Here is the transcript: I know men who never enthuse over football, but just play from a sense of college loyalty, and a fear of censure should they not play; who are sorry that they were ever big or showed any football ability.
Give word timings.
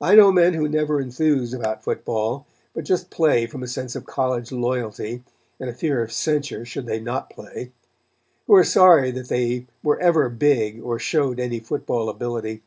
I 0.00 0.16
know 0.16 0.32
men 0.32 0.54
who 0.54 0.68
never 0.68 1.00
enthuse 1.00 1.54
over 1.54 1.78
football, 1.80 2.48
but 2.74 2.82
just 2.82 3.10
play 3.10 3.46
from 3.46 3.62
a 3.62 3.68
sense 3.68 3.94
of 3.94 4.04
college 4.04 4.50
loyalty, 4.50 5.22
and 5.60 5.70
a 5.70 5.72
fear 5.72 6.02
of 6.02 6.10
censure 6.10 6.64
should 6.64 6.86
they 6.86 6.98
not 6.98 7.30
play; 7.30 7.70
who 8.48 8.56
are 8.56 8.64
sorry 8.64 9.12
that 9.12 9.28
they 9.28 9.66
were 9.84 10.00
ever 10.00 10.28
big 10.28 10.82
or 10.82 10.98
showed 10.98 11.38
any 11.38 11.60
football 11.60 12.08
ability. 12.08 12.64